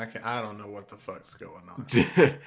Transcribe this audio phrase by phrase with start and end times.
[0.00, 1.86] I can I don't know what the fuck's going on.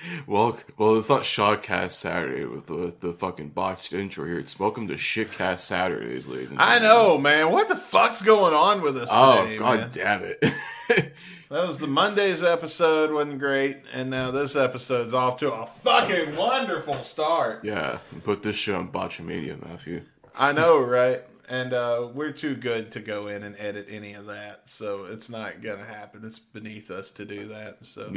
[0.27, 4.39] well, well, it's not Shotcast Saturday with the the fucking botched intro here.
[4.39, 7.51] It's welcome to Shitcast Saturdays, ladies and I know, man.
[7.51, 9.89] What the fuck's going on with us Oh today, god man?
[9.91, 11.13] damn it!
[11.49, 16.35] That was the Monday's episode, wasn't great, and now this episode's off to a fucking
[16.35, 17.63] wonderful start.
[17.63, 20.01] yeah, put this shit on Botchamania, Matthew.
[20.35, 21.21] I know, right?
[21.53, 25.29] And uh, we're too good to go in and edit any of that, so it's
[25.29, 26.23] not gonna happen.
[26.25, 27.77] It's beneath us to do that.
[27.85, 28.11] So,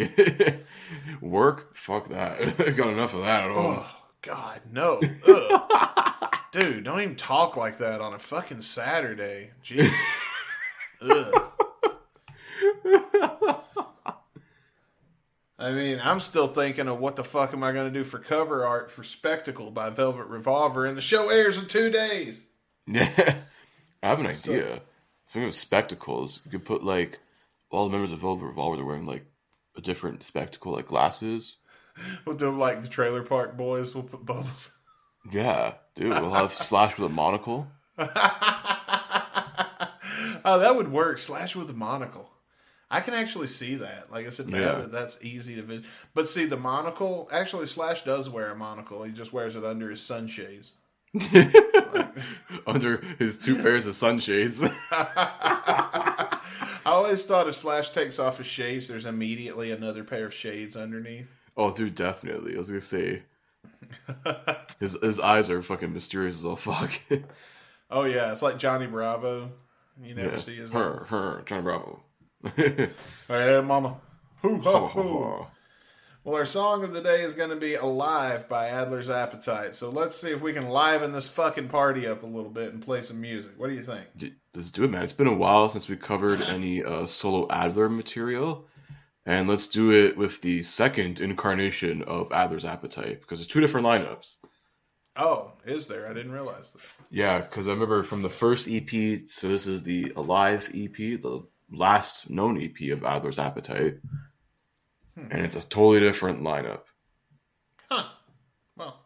[1.20, 1.76] Work?
[1.76, 2.56] Fuck that.
[2.76, 3.84] Got enough of that at all.
[3.84, 3.90] oh
[4.22, 5.00] God, no,
[6.58, 9.50] dude, don't even talk like that on a fucking Saturday.
[9.62, 9.92] Jeez.
[15.58, 18.18] I mean, I'm still thinking of what the fuck am I going to do for
[18.18, 22.40] cover art for Spectacle by Velvet Revolver, and the show airs in two days.
[22.86, 23.34] Yeah,
[24.02, 24.80] I have an idea.
[25.28, 27.20] Speaking of spectacles, you could put like
[27.70, 28.76] all the members of Velvet Revolver.
[28.76, 29.24] They're wearing like
[29.76, 31.56] a different spectacle, like glasses.
[32.26, 33.94] We'll do like the Trailer Park Boys.
[33.94, 34.70] We'll put bubbles.
[35.32, 37.68] Yeah, dude, we'll have Slash with a monocle.
[37.98, 38.06] oh,
[40.60, 41.18] that would work.
[41.18, 42.30] Slash with a monocle.
[42.90, 44.12] I can actually see that.
[44.12, 44.72] Like I said, Yeah.
[44.72, 45.84] that that's easy to vid.
[46.14, 49.02] But see, the monocle, actually, Slash does wear a monocle.
[49.02, 50.72] He just wears it under his sunshades.
[52.66, 54.62] under his two pairs of sunshades.
[54.90, 56.28] I
[56.84, 61.26] always thought if Slash takes off his shades, there's immediately another pair of shades underneath.
[61.56, 62.54] oh, dude, definitely.
[62.54, 63.22] I was gonna say
[64.80, 66.92] his his eyes are fucking mysterious as all fuck.
[67.90, 68.32] Oh, yeah.
[68.32, 69.50] It's like Johnny Bravo.
[70.02, 70.38] You never Yeah.
[70.40, 72.02] see his her, her, Johnny Bravo.
[72.56, 73.96] Hey, mama.
[74.42, 75.46] Hoo, Ha, ho, ha, hoo.
[76.26, 79.76] Well, our song of the day is going to be Alive by Adler's Appetite.
[79.76, 82.82] So let's see if we can liven this fucking party up a little bit and
[82.82, 83.52] play some music.
[83.56, 84.34] What do you think?
[84.52, 85.04] Let's do it, man.
[85.04, 88.66] It's been a while since we covered any uh, solo Adler material.
[89.24, 93.86] And let's do it with the second incarnation of Adler's Appetite because there's two different
[93.86, 94.38] lineups.
[95.14, 96.10] Oh, is there?
[96.10, 96.82] I didn't realize that.
[97.08, 101.46] Yeah, because I remember from the first EP, so this is the Alive EP, the
[101.70, 103.98] last known EP of Adler's Appetite.
[105.16, 106.80] And it's a totally different lineup.
[107.90, 108.04] Huh.
[108.76, 109.00] Well,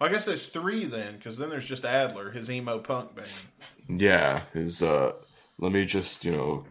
[0.00, 4.00] I guess there's three then, because then there's just Adler, his emo punk band.
[4.00, 5.12] Yeah, his, uh,
[5.58, 6.64] let me just, you know,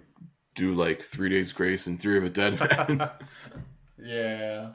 [0.56, 3.10] do like Three Days Grace and Three of a Dead Man.
[4.04, 4.72] Yeah.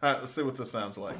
[0.00, 1.16] All right, let's see what this sounds like.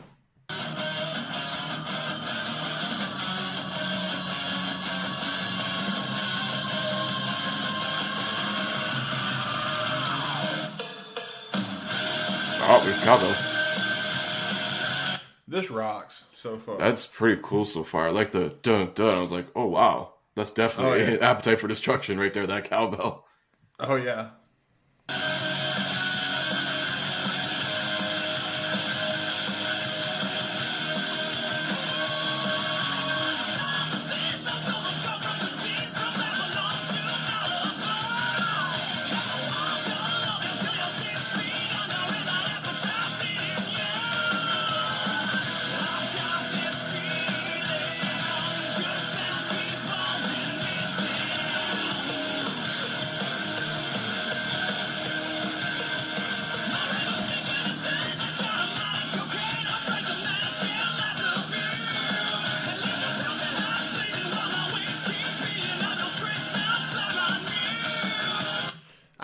[12.63, 13.35] Oh, there's cowbell.
[15.49, 16.79] This rocks so far.
[16.79, 18.09] That's pretty cool so far.
[18.09, 19.19] I like the dun dun.
[19.19, 21.17] I was like, oh wow, that's definitely Oh, yeah.
[21.31, 22.47] appetite for destruction right there.
[22.47, 23.27] That cowbell.
[23.81, 24.31] oh, yeah.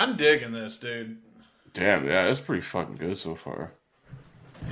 [0.09, 1.19] I'm digging this, dude.
[1.75, 3.73] Damn, yeah, it's pretty fucking good so far.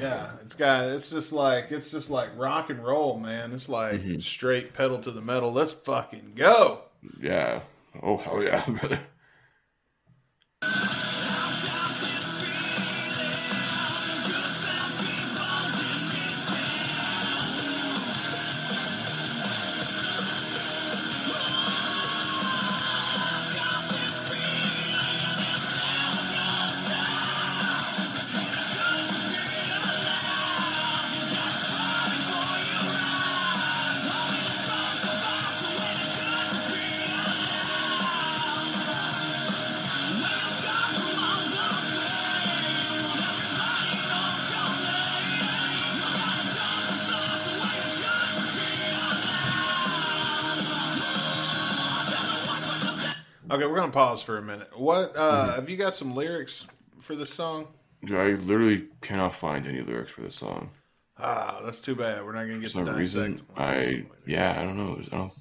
[0.00, 3.52] Yeah, it's got it's just like it's just like rock and roll, man.
[3.52, 4.20] It's like mm-hmm.
[4.20, 5.52] straight pedal to the metal.
[5.52, 6.84] Let's fucking go.
[7.20, 7.60] Yeah.
[8.02, 9.00] Oh hell yeah, brother.
[53.56, 54.68] Okay, we're gonna pause for a minute.
[54.78, 56.66] What uh have you got some lyrics
[57.00, 57.68] for this song?
[58.04, 60.68] Dude, I literally cannot find any lyrics for this song.
[61.18, 62.22] Ah, that's too bad.
[62.22, 63.40] We're not gonna get For some reason.
[63.56, 65.00] I yeah, I don't know.
[65.10, 65.32] I don't.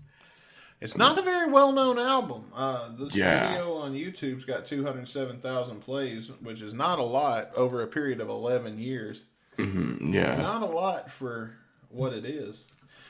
[0.80, 2.46] It's not a very well known album.
[2.56, 3.50] Uh, the Yeah.
[3.50, 8.30] video on YouTube's got 207,000 plays, which is not a lot over a period of
[8.30, 9.24] 11 years.
[9.58, 10.38] Mhm, yeah.
[10.38, 11.58] Not a lot for
[11.90, 12.62] what it is.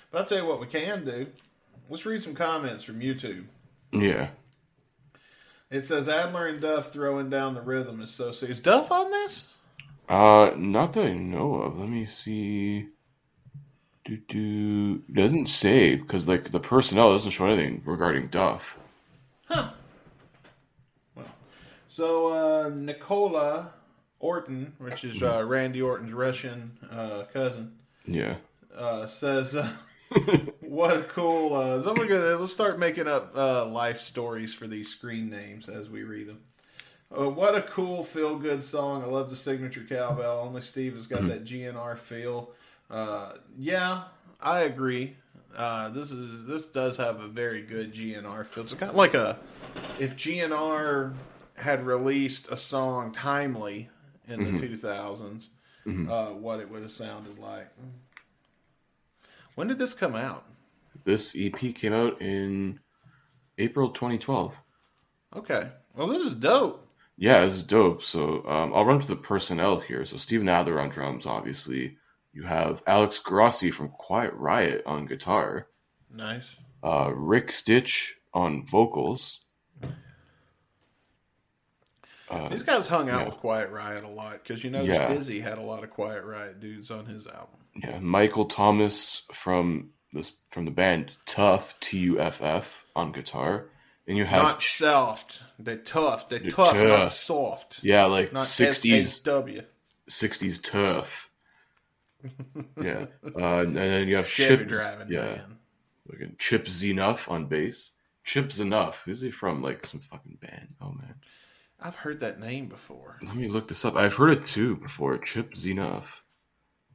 [0.10, 1.28] But I'll tell you what we can do.
[1.92, 3.46] Let's read some comments from YouTube.
[3.92, 4.30] Yeah.
[5.72, 8.30] It says Adler and Duff throwing down the rhythm is so.
[8.30, 9.50] Is Duff on this?
[10.08, 11.80] Uh, not that I know of.
[11.80, 12.88] Let me see.
[14.06, 18.78] Do do doesn't say because like the personnel doesn't show anything regarding Duff.
[19.48, 19.70] Huh.
[21.16, 21.26] Well,
[21.90, 23.72] So uh, Nicola
[24.20, 27.74] Orton, which is uh, Randy Orton's Russian uh, cousin,
[28.06, 28.36] Yeah.
[28.78, 29.72] uh, says, uh,
[30.62, 35.30] "What a cool." Uh, gonna let's start making up uh, life stories for these screen
[35.30, 36.40] names as we read them.
[37.16, 39.04] Uh, what a cool feel good song!
[39.04, 40.42] I love the signature cowbell.
[40.42, 42.52] Only Steve has got that GNR feel.
[42.90, 44.06] Uh, yeah,
[44.42, 45.16] I agree.
[45.56, 48.64] Uh, this is this does have a very good GNR feel.
[48.64, 49.40] It's kind of like a
[50.00, 51.14] if GNR
[51.58, 53.90] had released a song timely
[54.28, 55.48] in the 2000s,
[56.10, 57.70] uh, what it would have sounded like.
[59.56, 60.46] When did this come out?
[61.04, 62.80] This EP came out in
[63.58, 64.56] April 2012.
[65.36, 65.70] Okay.
[65.96, 66.88] Well, this is dope.
[67.18, 68.04] Yeah, it's dope.
[68.04, 70.06] So um, I'll run through the personnel here.
[70.06, 71.98] So Steven Adler on drums, obviously.
[72.34, 75.68] You have Alex Grossi from Quiet Riot on guitar.
[76.14, 76.56] Nice.
[76.84, 79.40] Uh, Rick Stitch on vocals.
[82.30, 83.26] Uh, These guys hung out yeah.
[83.26, 85.08] with Quiet Riot a lot because you know Yeah.
[85.14, 87.60] Dizzy had a lot of Quiet Riot dudes on his album.
[87.76, 93.68] Yeah, Michael Thomas from this from the band Tough T U F F on guitar.
[94.08, 95.40] And you have Not soft.
[95.58, 96.30] They're tough.
[96.30, 97.80] They're They're tough, not soft.
[97.82, 99.66] yeah, like Not sixties SHW.
[100.08, 101.30] sixties tough.
[102.82, 103.06] yeah,
[103.36, 104.68] uh, and then you have Chevy Chip.
[104.68, 105.42] driving yeah,
[106.18, 106.36] man.
[106.38, 107.92] Chip Z'Nuff on bass.
[108.24, 108.96] Chip Z'Nuff.
[109.06, 109.62] Who's he from?
[109.62, 110.76] Like some fucking band.
[110.82, 111.16] Oh man.
[111.80, 113.20] I've heard that name before.
[113.22, 113.96] Let me look this up.
[113.96, 115.18] I've heard it too before.
[115.18, 116.22] Chip Z'Nuff.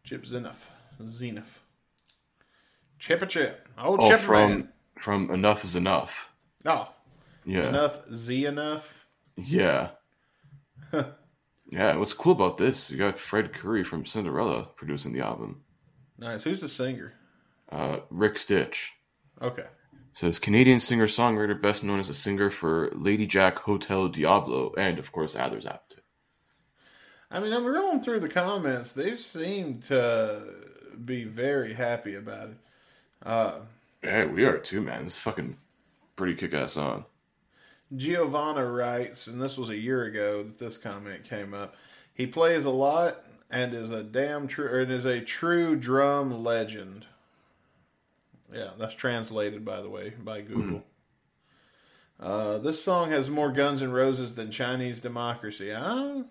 [0.05, 0.67] Chip Zenith.
[1.13, 1.59] Zenith.
[2.99, 3.69] Chip a chip.
[3.79, 4.73] Oh, Oh, Chip from man.
[5.01, 6.29] from Enuff Z'Nuff.
[6.67, 6.93] Oh,
[7.45, 7.69] Yeah.
[7.69, 7.97] enough.
[8.15, 8.87] Z enough.
[9.37, 9.91] Yeah.
[11.71, 12.91] yeah, what's cool about this?
[12.91, 15.63] You got Fred Coury from Cinderella producing the album.
[16.19, 16.43] Nice.
[16.43, 17.15] Who's the singer?
[17.71, 18.93] Uh, Rick Stitch
[19.41, 19.65] Okay.
[20.13, 24.99] says Canadian singer songwriter best known as a singer for Lady Jack Hotel Diablo and
[24.99, 26.05] of course Adler's Appetite.
[27.31, 28.93] I mean, I'm rolling through the comments.
[28.93, 30.43] They seem to
[31.05, 32.57] be very happy about it.
[33.25, 33.61] Uh,
[34.03, 35.05] Yeah, we are too, man.
[35.05, 35.57] This is fucking
[36.17, 37.05] pretty kick ass song.
[37.97, 41.75] Giovanna writes, and this was a year ago that this comment came up.
[42.15, 47.07] He plays a lot and is a damn true, or is a true drum legend.
[48.53, 50.85] Yeah, that's translated, by the way, by Google.
[52.19, 55.75] Uh, this song has more Guns and Roses than Chinese Democracy.
[55.75, 56.23] I,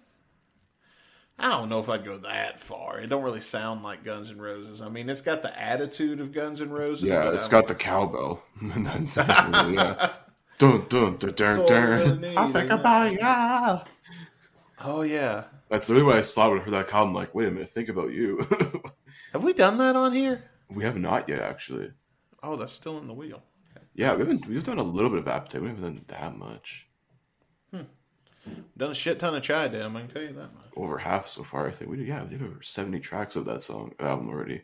[1.39, 2.99] I don't know if I'd go that far.
[2.99, 4.81] It don't really sound like Guns N' Roses.
[4.81, 7.03] I mean, it's got the attitude of Guns N' Roses.
[7.03, 8.43] Yeah, it's got the cowbell.
[8.61, 10.11] that's yeah.
[10.57, 12.37] Dun dun dun dun really dun.
[12.37, 13.83] I think about ya.
[14.81, 17.13] Oh yeah, That's the only way I saw when I heard that album.
[17.13, 18.45] Like, wait a minute, think about you.
[19.33, 20.43] have we done that on here?
[20.69, 21.91] we have not yet, actually.
[22.43, 23.41] Oh, that's still in the wheel.
[23.93, 24.47] Yeah, we haven't.
[24.47, 25.61] We've done a little bit of appetite.
[25.61, 26.87] We haven't done that much.
[27.73, 27.81] Hmm.
[28.79, 30.67] Done a shit ton of Chi Dem, I can tell you that much.
[30.77, 31.91] Over half so far, I think.
[31.91, 34.61] We did, yeah, we did over seventy tracks of that song album already.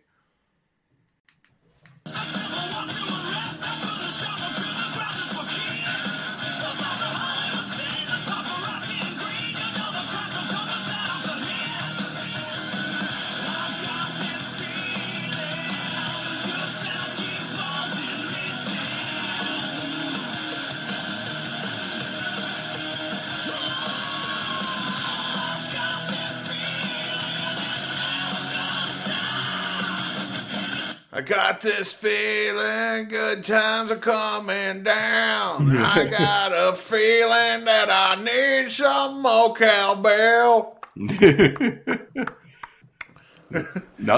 [31.15, 35.77] I got this feeling good times are coming down.
[35.77, 40.77] I got a feeling that I need some more cowbell.
[40.98, 41.10] now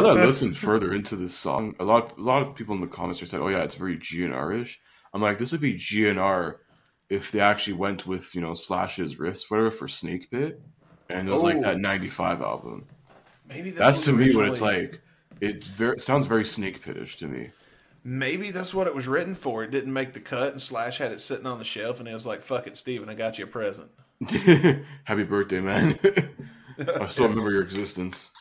[0.01, 2.87] that I listened further into this song, a lot, a lot of people in the
[2.87, 4.79] comments are saying, "Oh yeah, it's very GNR-ish."
[5.13, 6.55] I'm like, this would be GNR
[7.09, 10.59] if they actually went with you know Slash's riffs, whatever, for Snake Pit,
[11.09, 11.45] and it was Oh.
[11.45, 12.85] like that '95 album.
[13.47, 14.99] Maybe that's, That's to me what it's like.
[15.41, 17.51] It very, sounds very Snake Pit-ish to me.
[18.03, 19.63] Maybe that's what it was written for.
[19.63, 22.13] It didn't make the cut, and Slash had it sitting on the shelf, and he
[22.13, 23.89] was like, "Fuck it, Steven, I got you a present."
[25.03, 25.99] Happy birthday, man!
[26.99, 28.31] I still remember your existence.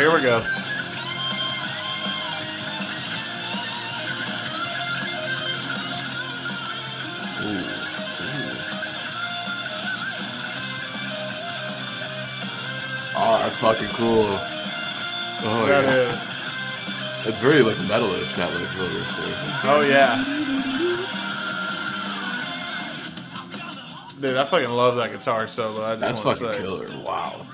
[0.00, 0.42] Here we go.
[13.22, 14.26] Oh, that's fucking cool.
[15.42, 16.12] Oh That yeah,
[17.22, 17.26] is.
[17.28, 19.60] it's very like metalish that like riff there.
[19.64, 20.24] Oh yeah.
[24.20, 25.82] Dude, I fucking love that guitar solo.
[25.84, 26.58] I just That's fucking say.
[26.58, 26.86] killer.
[27.02, 27.46] Wow.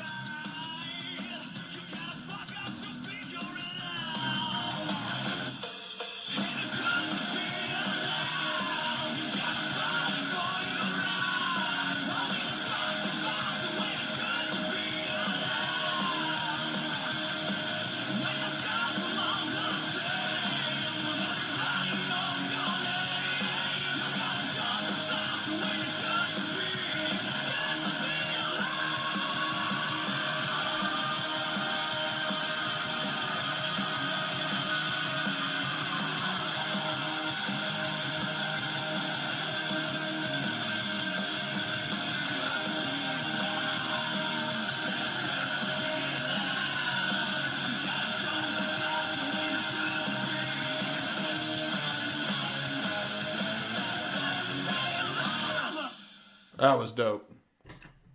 [56.67, 57.31] That was dope.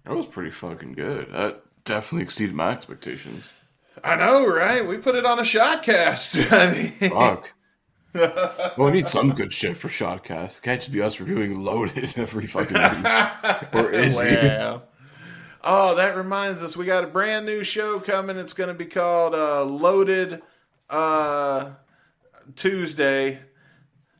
[0.03, 1.31] That was pretty fucking good.
[1.31, 3.53] That definitely exceeded my expectations.
[4.03, 4.85] I know, right?
[4.85, 6.51] We put it on a shotcast.
[6.51, 7.53] I mean, Fuck.
[8.13, 10.57] well, we need some good shit for Shotcast.
[10.57, 13.73] It can't just be us reviewing Loaded every fucking week.
[13.73, 14.17] Or is?
[14.17, 14.81] Wow.
[15.63, 18.35] Oh, that reminds us, we got a brand new show coming.
[18.35, 20.41] It's going to be called uh, Loaded
[20.89, 21.69] uh,
[22.57, 23.39] Tuesday.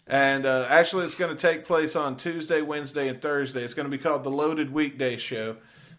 [0.08, 3.64] And uh, actually, it's going to take place on Tuesday, Wednesday, and Thursday.
[3.64, 5.58] It's going to be called the Loaded Weekday Show.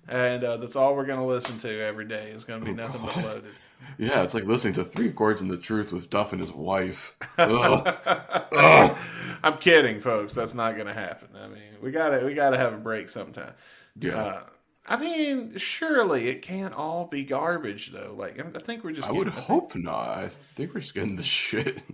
[0.09, 2.33] And uh, that's all we're going to listen to every day.
[2.35, 3.45] It's going to be nothing but loaded.
[3.99, 7.17] Yeah, it's like listening to Three Chords and the Truth with Duff and his wife.
[7.39, 7.97] Ugh.
[8.07, 8.97] Ugh.
[9.43, 10.35] I'm kidding, folks.
[10.35, 11.31] That's not going to happen.
[11.37, 13.55] I mean, we gotta we gotta have a break sometime.
[13.99, 14.17] Yeah.
[14.17, 14.43] Uh,
[14.85, 18.15] I mean, surely it can't all be garbage, though.
[18.19, 19.09] Like, I think we're just.
[19.09, 20.09] I would hope not.
[20.09, 21.83] I think we're just getting the shit.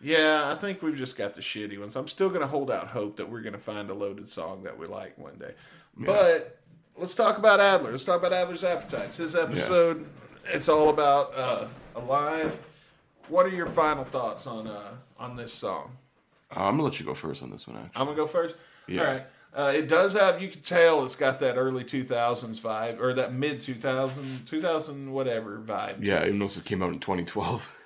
[0.00, 1.96] Yeah, I think we've just got the shitty ones.
[1.96, 4.62] I'm still going to hold out hope that we're going to find a loaded song
[4.64, 5.54] that we like one day.
[5.96, 6.60] But
[6.96, 7.90] let's talk about Adler.
[7.90, 9.16] Let's talk about Adler's Appetites.
[9.16, 10.06] His episode,
[10.44, 12.56] it's all about uh, Alive.
[13.28, 15.96] What are your final thoughts on uh, on this song?
[16.54, 17.76] Uh, I'm gonna let you go first on this one.
[17.76, 18.54] Actually, I'm gonna go first.
[18.86, 19.00] Yeah.
[19.00, 19.26] All right.
[19.54, 20.40] Uh, it does have.
[20.42, 25.58] You can tell it's got that early 2000s vibe or that mid 2000 2000 whatever
[25.66, 25.96] vibe.
[26.02, 27.72] yeah, even though it came out in 2012.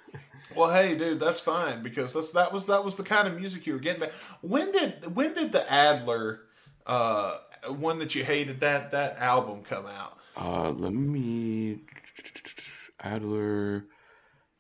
[0.57, 3.69] Well, hey, dude, that's fine because that's that was that was the kind of music
[3.69, 4.11] you were getting back.
[4.41, 6.41] When did when did the Adler
[6.87, 7.39] uh,
[7.69, 10.19] one that you hated that that album come out?
[10.37, 11.83] Uh, let me
[12.99, 13.87] Adler.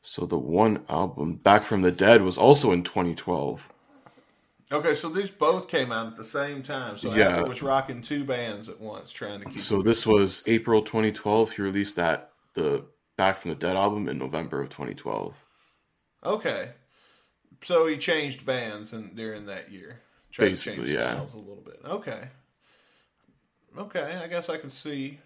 [0.02, 3.68] So the one album, Back from the Dead, was also in 2012.
[4.72, 6.96] Okay, so these both came out at the same time.
[6.96, 7.38] So Yeah.
[7.38, 9.58] Adler was rocking two bands at once, trying to keep.
[9.60, 11.52] So this was April 2012.
[11.52, 12.84] He released that the
[13.16, 15.34] Back from the Dead album in November of 2012.
[16.24, 16.70] Okay,
[17.62, 20.00] so he changed bands and during that year,
[20.30, 21.20] tried to Basically, yeah.
[21.20, 21.80] a little bit.
[21.84, 22.28] Okay,
[23.76, 25.18] okay, I guess I can see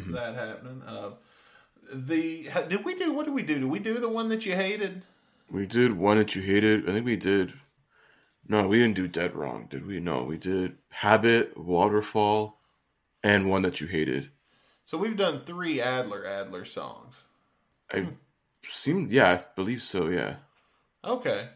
[0.00, 0.12] Mm-hmm.
[0.12, 0.82] that happening.
[0.86, 1.10] Uh,
[1.90, 3.54] the did we do what did we do?
[3.60, 5.02] Did we do the one that you hated?
[5.50, 6.88] We did one that you hated.
[6.88, 7.54] I think we did.
[8.48, 9.98] No, we didn't do Dead Wrong, did we?
[10.00, 12.58] No, we did Habit, Waterfall,
[13.22, 14.30] and one that you hated.
[14.84, 17.14] So we've done three Adler Adler songs.
[17.92, 18.08] I
[18.64, 20.08] seem, yeah, I believe so.
[20.08, 20.36] Yeah.
[21.04, 21.48] Okay.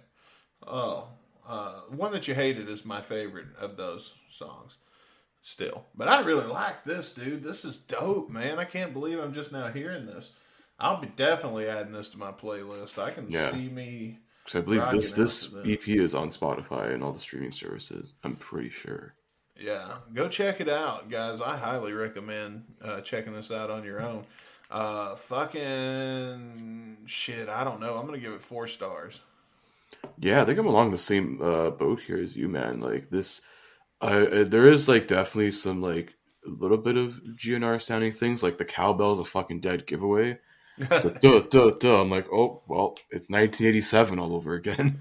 [0.66, 1.09] Oh,
[1.47, 4.76] uh, one that you hated is my favorite of those songs.
[5.42, 7.42] Still, but I really like this, dude.
[7.42, 8.59] This is dope, man.
[8.59, 10.32] I can't believe I'm just now hearing this.
[10.78, 12.99] I'll be definitely adding this to my playlist.
[12.99, 13.50] I can Yeah.
[13.50, 14.18] see me.
[14.50, 15.54] Because I believe this this.
[15.64, 18.14] EP is on Spotify and all the streaming services.
[18.25, 19.14] I'm pretty sure.
[19.59, 21.40] Yeah, go check it out, guys.
[21.40, 24.25] I highly recommend uh, checking this out on your own.
[24.71, 27.49] Uh, fucking shit.
[27.49, 27.97] I don't know.
[27.97, 29.21] I'm gonna give it four stars.
[30.19, 32.80] Yeah, I think I'm along the same uh, boat here as you, man.
[32.80, 33.42] Like this,
[34.00, 36.14] I uh, there is like definitely some like
[36.47, 38.42] a little bit of GNR sounding things.
[38.42, 40.38] Like the cowbell's a fucking dead giveaway.
[41.01, 42.01] So duh, duh, duh.
[42.01, 45.01] I'm like, oh well, it's 1987 all over again.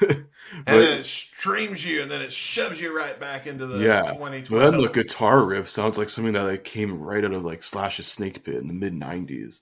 [0.66, 4.12] And then it streams you, and then it shoves you right back into the yeah,
[4.12, 4.48] 2012.
[4.48, 7.62] but then the guitar riff sounds like something that like came right out of like
[7.62, 9.60] Slash's Snake Pit in the mid 90s.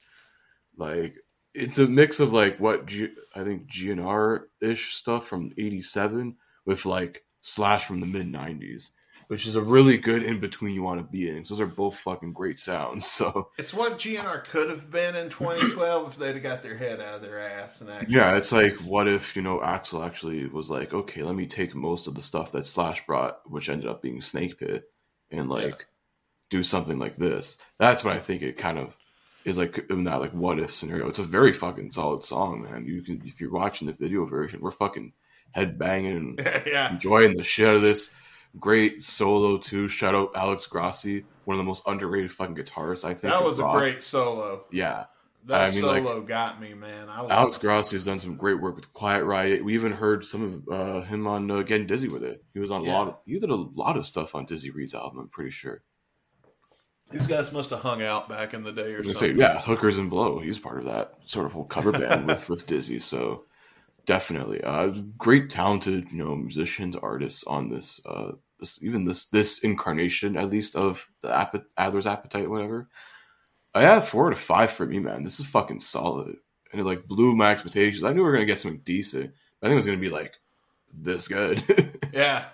[0.77, 1.17] Like
[1.55, 6.87] it's a mix of like what G- I think GNR ish stuff from '87 with
[6.87, 8.91] like Slash from the mid '90s.
[9.29, 11.43] Which is a really good in between you want to be in.
[11.43, 13.05] Those are both fucking great sounds.
[13.17, 17.01] So It's what GNR could have been in 2012 if they'd have got their head
[17.01, 18.15] out of their ass and actually.
[18.15, 21.75] yeah, it's like what if you know Axl actually was like, okay, let me take
[21.75, 24.85] most of the stuff that Slash brought, which ended up being Snake Pit,
[25.31, 25.75] and like Yeah.
[26.51, 27.59] do something like this.
[27.79, 28.97] That's what I think it kind of
[29.45, 31.09] is like in that like what if scenario.
[31.09, 32.85] It's a very fucking solid song, man.
[32.87, 35.13] You can if you're watching the video version, we're fucking
[35.53, 36.93] head banging and yeah.
[36.93, 38.11] enjoying the shit out of this.
[38.59, 39.89] Great solo too.
[39.89, 43.33] Shout out Alex Grossi, one of the most underrated fucking guitarists I think.
[43.33, 43.77] That was a rock.
[43.77, 44.65] great solo.
[44.71, 45.05] Yeah,
[45.47, 47.09] That I mean, like, solo got me, man.
[47.09, 47.61] I Alex it.
[47.61, 49.65] Grossi has done some great work with Quiet Riot.
[49.65, 52.43] We even heard some of uh, him on uh, Getting Dizzy with it.
[52.55, 53.09] He was on a lot.
[53.09, 55.19] Of, he did a lot of stuff on Dizzy Reed's album.
[55.19, 55.83] I'm pretty sure.
[57.11, 59.39] These guys must have hung out back in the day or I say, something.
[59.39, 60.41] yeah, Hookers and Blow.
[60.41, 62.99] He's part of that sort of whole cover band with with Dizzy.
[62.99, 63.45] So
[64.07, 68.01] definitely, uh, great talented you know musicians, artists on this.
[68.05, 72.89] Uh, this even this this incarnation at least of the App- Adler's Appetite, whatever.
[73.75, 75.23] I have four to five for me, man.
[75.23, 76.37] This is fucking solid,
[76.73, 78.05] and it like blew my expectations.
[78.05, 79.33] I knew we were gonna get something decent.
[79.63, 80.35] I think it was gonna be like
[80.93, 81.63] this good.
[82.13, 82.47] Yeah.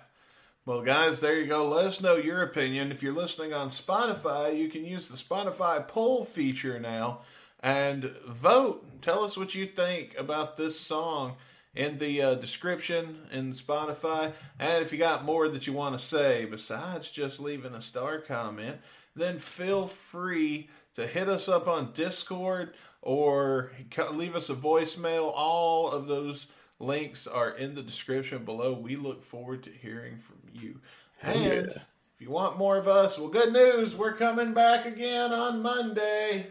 [0.65, 1.69] Well, guys, there you go.
[1.69, 2.91] Let us know your opinion.
[2.91, 7.21] If you're listening on Spotify, you can use the Spotify poll feature now
[7.61, 9.01] and vote.
[9.01, 11.35] Tell us what you think about this song
[11.75, 14.33] in the uh, description in Spotify.
[14.59, 18.19] And if you got more that you want to say besides just leaving a star
[18.19, 18.77] comment,
[19.15, 23.71] then feel free to hit us up on Discord or
[24.11, 25.31] leave us a voicemail.
[25.35, 26.47] All of those
[26.79, 28.73] links are in the description below.
[28.73, 30.79] We look forward to hearing from you.
[31.21, 31.81] And yeah.
[32.15, 33.95] if you want more of us, well, good news.
[33.95, 36.47] We're coming back again on Monday.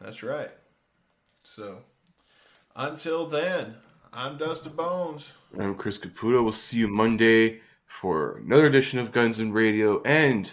[0.00, 0.50] That's right.
[1.44, 1.78] So
[2.74, 3.76] until then,
[4.14, 5.26] I'm Dustin Bones.
[5.54, 6.42] And I'm Chris Caputo.
[6.42, 10.50] We'll see you Monday for another edition of Guns and Radio and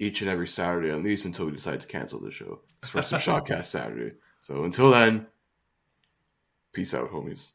[0.00, 2.62] each and every Saturday, at least until we decide to cancel the show.
[2.80, 4.16] It's for some Shotcast Saturday.
[4.40, 5.28] So until then,
[6.72, 7.50] peace out, homies.